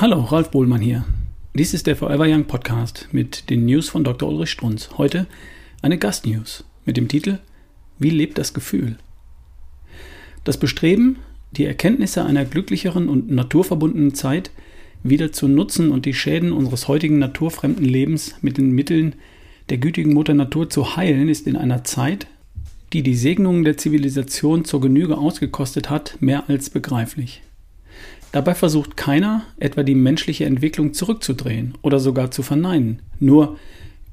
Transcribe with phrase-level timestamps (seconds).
[0.00, 1.04] Hallo, Ralf Bohlmann hier.
[1.54, 4.28] Dies ist der Forever Young Podcast mit den News von Dr.
[4.28, 4.90] Ulrich Strunz.
[4.96, 5.26] Heute
[5.82, 7.40] eine Gastnews mit dem Titel
[7.98, 8.96] Wie lebt das Gefühl?
[10.44, 11.16] Das Bestreben,
[11.50, 14.52] die Erkenntnisse einer glücklicheren und naturverbundenen Zeit
[15.02, 19.16] wieder zu nutzen und die Schäden unseres heutigen naturfremden Lebens mit den Mitteln
[19.68, 22.28] der gütigen Mutter Natur zu heilen, ist in einer Zeit,
[22.92, 27.42] die die Segnungen der Zivilisation zur Genüge ausgekostet hat, mehr als begreiflich.
[28.32, 33.00] Dabei versucht keiner, etwa die menschliche Entwicklung zurückzudrehen oder sogar zu verneinen.
[33.20, 33.58] Nur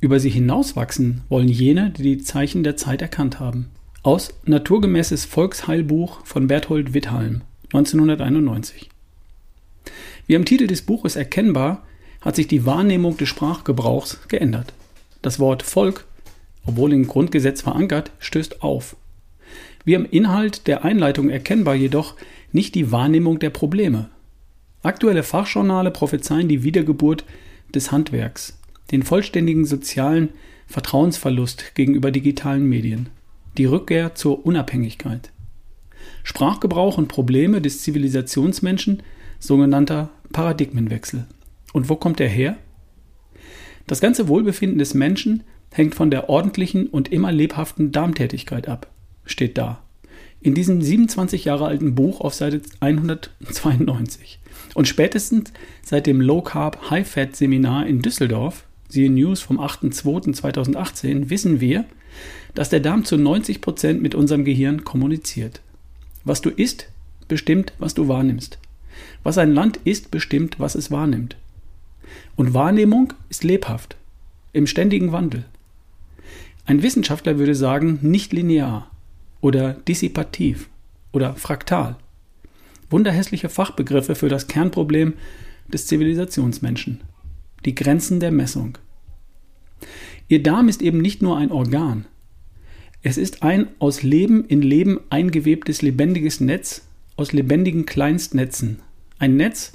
[0.00, 3.70] über sie hinauswachsen wollen jene, die die Zeichen der Zeit erkannt haben.
[4.02, 7.40] Aus Naturgemäßes Volksheilbuch von Berthold Witthalm
[7.72, 8.90] 1991.
[10.26, 11.82] Wie am Titel des Buches erkennbar,
[12.20, 14.72] hat sich die Wahrnehmung des Sprachgebrauchs geändert.
[15.22, 16.06] Das Wort Volk,
[16.64, 18.96] obwohl im Grundgesetz verankert, stößt auf.
[19.84, 22.14] Wie am Inhalt der Einleitung erkennbar jedoch
[22.54, 24.08] nicht die Wahrnehmung der Probleme.
[24.82, 27.24] Aktuelle Fachjournale prophezeien die Wiedergeburt
[27.74, 28.58] des Handwerks,
[28.92, 30.28] den vollständigen sozialen
[30.68, 33.08] Vertrauensverlust gegenüber digitalen Medien,
[33.58, 35.32] die Rückkehr zur Unabhängigkeit.
[36.22, 39.02] Sprachgebrauch und Probleme des Zivilisationsmenschen,
[39.40, 41.26] sogenannter Paradigmenwechsel.
[41.72, 42.56] Und wo kommt er her?
[43.88, 48.90] Das ganze Wohlbefinden des Menschen hängt von der ordentlichen und immer lebhaften Darmtätigkeit ab,
[49.24, 49.84] steht da
[50.44, 54.38] in diesem 27 Jahre alten Buch auf Seite 192.
[54.74, 61.30] Und spätestens seit dem Low Carb High Fat Seminar in Düsseldorf, siehe News vom 8.2.2018,
[61.30, 61.86] wissen wir,
[62.54, 65.62] dass der Darm zu 90 Prozent mit unserem Gehirn kommuniziert.
[66.24, 66.88] Was du isst,
[67.26, 68.58] bestimmt, was du wahrnimmst.
[69.22, 71.36] Was ein Land ist, bestimmt, was es wahrnimmt.
[72.36, 73.96] Und Wahrnehmung ist lebhaft,
[74.52, 75.46] im ständigen Wandel.
[76.66, 78.90] Ein Wissenschaftler würde sagen, nicht linear
[79.44, 80.70] oder dissipativ
[81.12, 81.96] oder fraktal.
[82.88, 85.12] Wunderhässliche Fachbegriffe für das Kernproblem
[85.68, 87.02] des Zivilisationsmenschen.
[87.66, 88.78] Die Grenzen der Messung.
[90.28, 92.06] Ihr Darm ist eben nicht nur ein Organ.
[93.02, 96.86] Es ist ein aus Leben in Leben eingewebtes lebendiges Netz
[97.16, 98.78] aus lebendigen Kleinstnetzen.
[99.18, 99.74] Ein Netz,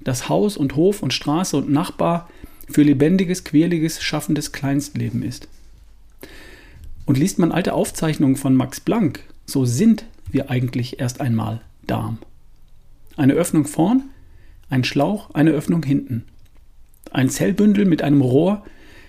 [0.00, 2.28] das Haus und Hof und Straße und Nachbar
[2.68, 5.48] für lebendiges, quirliges, schaffendes Kleinstleben ist.
[7.06, 12.18] Und liest man alte Aufzeichnungen von Max Planck, so sind wir eigentlich erst einmal Darm.
[13.16, 14.10] Eine Öffnung vorn,
[14.68, 16.24] ein Schlauch, eine Öffnung hinten.
[17.12, 18.64] Ein Zellbündel mit einem Rohr,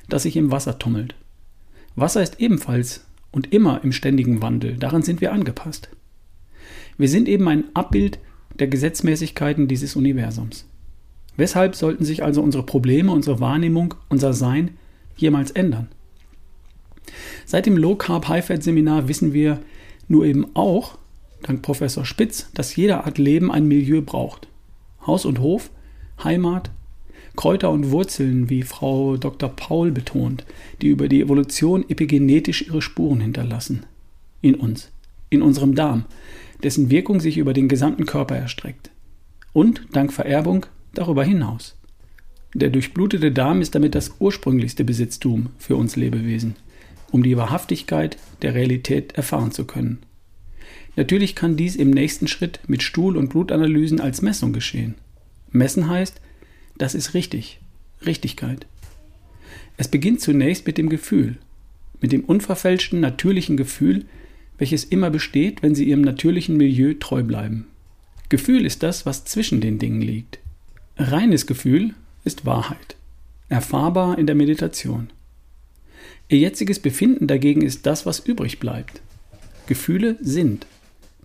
[0.08, 1.16] das sich im Wasser tummelt.
[1.96, 5.90] Wasser ist ebenfalls und immer im ständigen Wandel, daran sind wir angepasst.
[6.98, 8.20] Wir sind eben ein Abbild
[8.60, 10.66] der Gesetzmäßigkeiten dieses Universums.
[11.36, 14.78] Weshalb sollten sich also unsere Probleme, unsere Wahrnehmung, unser Sein
[15.16, 15.88] jemals ändern?
[17.46, 19.62] Seit dem Low Carb High Fat Seminar wissen wir
[20.08, 20.98] nur eben auch,
[21.44, 24.48] dank Professor Spitz, dass jede Art Leben ein Milieu braucht.
[25.06, 25.70] Haus und Hof,
[26.24, 26.72] Heimat,
[27.36, 29.50] Kräuter und Wurzeln, wie Frau Dr.
[29.50, 30.46] Paul betont,
[30.82, 33.86] die über die Evolution epigenetisch ihre Spuren hinterlassen.
[34.42, 34.92] In uns,
[35.30, 36.06] in unserem Darm,
[36.64, 38.90] dessen Wirkung sich über den gesamten Körper erstreckt.
[39.54, 41.78] Und, dank Vererbung, darüber hinaus.
[42.54, 46.56] Der durchblutete Darm ist damit das ursprünglichste Besitztum für uns Lebewesen
[47.12, 50.00] um die Wahrhaftigkeit der Realität erfahren zu können.
[50.96, 54.96] Natürlich kann dies im nächsten Schritt mit Stuhl- und Blutanalysen als Messung geschehen.
[55.52, 56.20] Messen heißt,
[56.78, 57.60] das ist richtig,
[58.06, 58.66] Richtigkeit.
[59.78, 61.38] Es beginnt zunächst mit dem Gefühl,
[62.02, 64.06] mit dem unverfälschten, natürlichen Gefühl,
[64.58, 67.68] welches immer besteht, wenn sie ihrem natürlichen Milieu treu bleiben.
[68.30, 70.40] Gefühl ist das, was zwischen den Dingen liegt.
[70.98, 71.94] Reines Gefühl
[72.24, 72.96] ist Wahrheit,
[73.50, 75.10] erfahrbar in der Meditation.
[76.30, 79.02] Ihr jetziges Befinden dagegen ist das, was übrig bleibt.
[79.66, 80.68] Gefühle sind.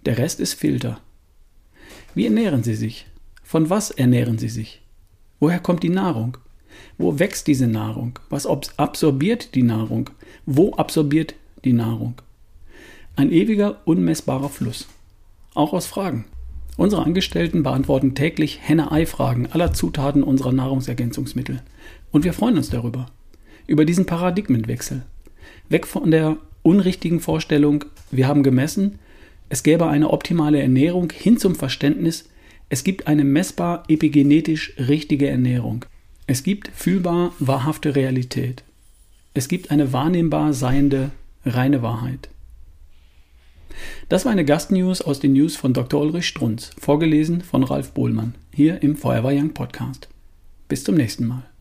[0.06, 1.00] Der Rest ist Filter.
[2.14, 3.06] Wie ernähren Sie sich?
[3.42, 4.80] Von was ernähren Sie sich?
[5.40, 6.36] Woher kommt die Nahrung?
[6.98, 8.18] Wo wächst diese Nahrung?
[8.30, 10.10] Was absorbiert die Nahrung?
[10.46, 11.34] Wo absorbiert
[11.64, 12.14] die Nahrung?
[13.16, 14.86] Ein ewiger, unmessbarer Fluss.
[15.54, 16.26] Auch aus Fragen.
[16.76, 21.60] Unsere Angestellten beantworten täglich Henne-Ei-Fragen aller Zutaten unserer Nahrungsergänzungsmittel.
[22.12, 23.06] Und wir freuen uns darüber
[23.66, 25.02] über diesen Paradigmenwechsel.
[25.68, 28.98] Weg von der unrichtigen Vorstellung, wir haben gemessen,
[29.48, 32.28] es gäbe eine optimale Ernährung, hin zum Verständnis,
[32.68, 35.84] es gibt eine messbar epigenetisch richtige Ernährung.
[36.26, 38.64] Es gibt fühlbar wahrhafte Realität.
[39.34, 41.10] Es gibt eine wahrnehmbar seiende
[41.44, 42.30] reine Wahrheit.
[44.08, 46.00] Das war eine Gastnews aus den News von Dr.
[46.00, 50.08] Ulrich Strunz, vorgelesen von Ralf Bohlmann, hier im Forever Young Podcast.
[50.68, 51.51] Bis zum nächsten Mal.